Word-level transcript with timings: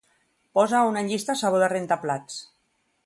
Posa 0.59 0.79
a 0.79 0.87
una 0.93 1.03
llista 1.09 1.35
sabó 1.43 1.59
de 1.65 1.69
rentaplats. 1.75 2.41